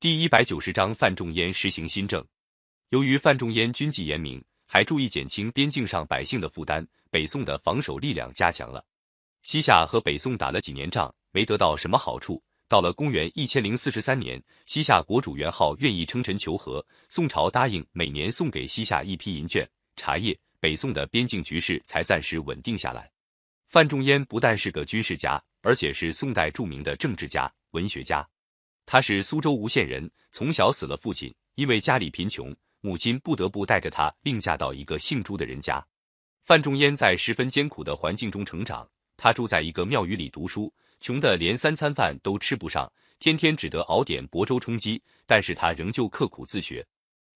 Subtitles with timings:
[0.00, 2.26] 第一百九十章范仲淹实行新政。
[2.88, 8.82] 由于范仲淹军纪严明，还注意减轻边境上百姓的负担，北宋的防守力量加强了。
[9.42, 12.42] 西夏和北宋打了几年仗，没得到什么好处。
[12.66, 23.10] 到了公元一千零四十三年，西夏国主元昊愿意称臣求和，宋朝答应每年送给西夏一批银券、茶叶，北宋的边境局势才暂时稳定下来。
[23.68, 28.26] 范仲淹不但是个军事家，而且是宋代著名的政治家、文学家。
[28.92, 35.80] 他是苏州吴县人，从小死了父亲，因为家里贫穷，母亲不得不带着他另嫁到一个姓朱的人家。
[36.42, 38.84] 范仲淹在十分艰苦的环境中成长，
[39.16, 45.00] 他住在一个庙宇里读书，穷得连三餐饭都吃不上，天天只得熬点薄粥充饥。
[45.24, 46.84] 但是他仍旧刻苦自学，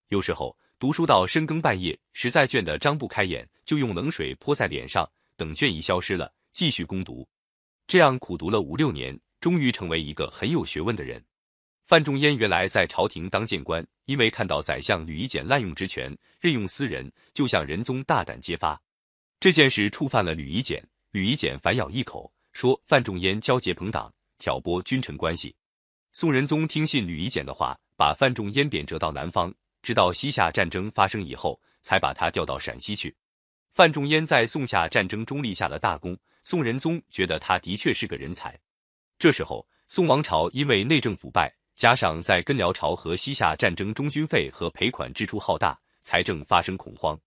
[0.08, 7.24] 有时候读书到深更半夜，实在倦得张不开眼，就用冷水泼在脸上，等倦意消失了，继续攻读。
[7.86, 11.24] 这样苦读了五六年，终于成为一个很有学问的人。
[11.84, 18.80] 范仲淹原来在朝廷当谏官，因为看到宰相吕夷简滥用职权，任用私人，就向仁宗大胆揭发
[19.38, 20.82] 这件事，触犯了吕夷简。
[21.10, 25.54] 吕夷简反咬一口，说范仲淹交结朋党，挑拨君臣关系。
[26.12, 33.14] 宋仁宗听信吕夷简的话，把范仲淹贬谪到南方，直到西夏战争发生以后，才把他调到陕西去。
[33.74, 38.58] 范仲淹在宋夏战争中立下了大功，宋仁宗觉得他的确是个人才。
[39.19, 41.54] 这时候，宋王朝因为内政腐败。
[41.77, 47.19] 加上在跟辽朝和西夏战争中军费和赔款支出浩大，财政发生恐慌，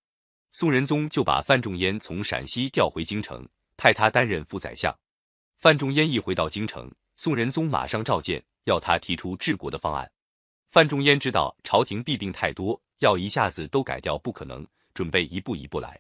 [0.54, 4.98] 宋仁宗就把范仲淹从陕西调回京城，派他担任副宰相。
[5.58, 10.10] 范仲淹一回到京城，宋仁宗马上召见，要他提出治国的方案。
[10.70, 16.00] 范仲淹知道朝廷弊病太多，要一下子都改掉不可能，准备一步一步来。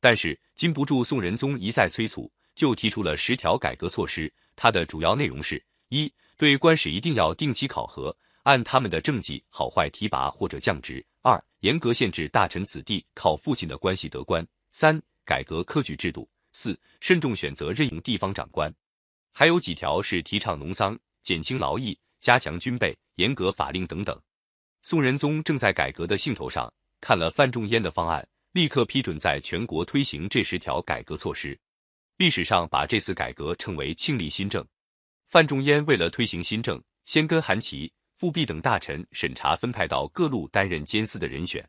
[0.00, 4.32] 但是禁不住宋仁宗一再催促，就提出了十条改革措施。
[4.54, 6.12] 它的主要内容是：一。
[6.36, 11.04] 对官史一定要定期考核，按他们的政绩好坏提拔或者降职。
[11.22, 14.46] 二、严格限制大臣子弟靠父亲的关系得官。
[14.70, 16.28] 三、改革科举制度。
[16.54, 18.70] 四、慎重选择任用地方长官。
[19.32, 24.20] 还有几条是提倡农桑、减轻劳役、加强军备、严格法令等等。
[24.82, 31.58] 宋仁宗正在改革的兴头上，看了范仲淹的方案，立刻批准在全国推行这十条改革措施。
[32.18, 34.62] 历史上把这次改革称为庆历新政。
[35.32, 41.66] 范仲淹为了推行新政，先跟韩琦、富弼等大臣审查分派到各路担任监司的人选。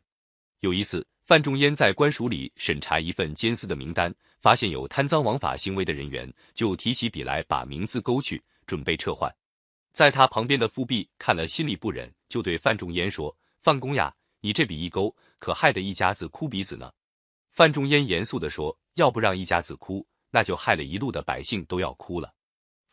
[0.60, 9.34] 有一次，范仲淹在官署里审查一份监司的名单，发现有贪赃枉法行为的人员，就提起笔来把名字勾去，准备撤换。
[9.92, 16.92] 在他旁边的富弼看了心里不忍，就对范仲淹说：“范公呀，你这笔一勾，可害得一家子哭鼻子呢。”
[17.50, 22.30] 范仲淹严肃地说：“要不让一家子哭，那就害了一路的百姓都要哭了。”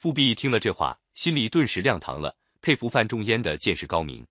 [0.01, 4.25] 富弼听了这话，心里顿时亮堂了，佩服范仲淹的见识高明。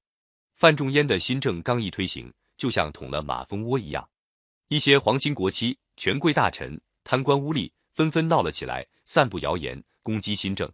[0.57, 4.11] 范仲淹的新政刚一推行，就像捅了马蜂窝一样，
[4.67, 10.69] 一些皇亲国戚、权贵大臣、贪官污吏纷纷闹了起来，散布谣言，攻击新政。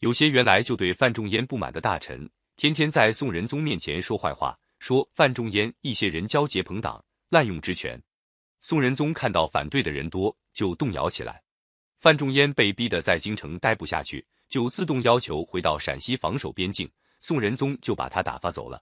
[0.00, 7.98] 有些原来就对范仲淹不满的大臣，天天在宋仁宗面前说坏话，说范仲淹一些人交结朋党，滥用职权。
[8.60, 11.42] 宋仁宗看到反对的人多，就动摇起来。
[11.98, 16.90] 范仲淹被逼得在京城待不下去，就自动要求回到陕西防守边境。
[17.22, 18.80] 宋仁宗就把他打发走了。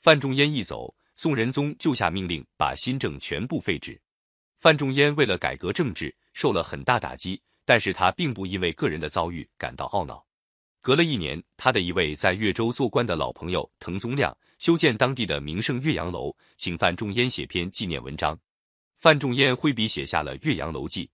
[0.00, 4.00] 范仲淹一走，宋仁宗就下命令把新政全部废止。
[4.58, 10.24] 范仲淹为了改革政治，受了很大打击，但是他并不因为个人的遭遇感到懊恼。
[10.80, 18.38] 隔了一年，他的一位在岳州做官的老朋友滕宗亮修建当地的名胜岳阳楼，请范仲淹写篇纪念文章。
[18.96, 21.06] 范仲淹挥笔写下了《岳阳楼记》。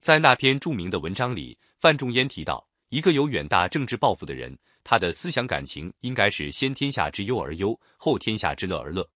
[0.00, 9.06] 在那篇著名的文章里，范仲淹提到，一个有远大政治抱负的人，他的思想感情应该是先天下之忧而忧，后天下之乐而乐。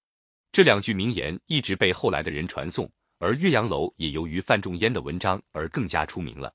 [0.52, 6.52] 这两句名言一直被后来的人传颂，而岳阳楼也由于范仲淹的文章而更加出名了。